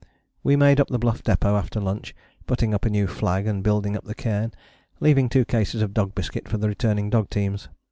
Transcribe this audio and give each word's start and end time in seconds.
We 0.41 0.55
made 0.55 0.79
up 0.79 0.87
the 0.87 0.97
Bluff 0.97 1.21
Depôt 1.21 1.55
after 1.55 1.79
lunch, 1.79 2.15
putting 2.47 2.73
up 2.73 2.85
a 2.85 2.89
new 2.89 3.05
flag 3.05 3.45
and 3.45 3.61
building 3.63 3.95
up 3.95 4.03
the 4.03 4.15
cairn, 4.15 4.51
leaving 4.99 5.29
two 5.29 5.45
cases 5.45 5.83
of 5.83 5.93
dog 5.93 6.15
biscuit 6.15 6.47
for 6.47 6.57
the 6.57 6.67
returning 6.67 7.11
dog 7.11 7.29
teams. 7.29 7.69